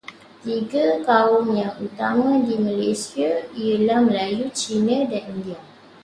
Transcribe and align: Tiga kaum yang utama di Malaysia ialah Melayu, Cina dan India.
Tiga 0.43 0.85
kaum 1.05 1.45
yang 1.61 1.75
utama 1.85 2.29
di 2.45 2.55
Malaysia 2.67 3.31
ialah 3.61 3.99
Melayu, 4.05 4.43
Cina 4.59 4.97
dan 5.11 5.21
India. 5.33 5.59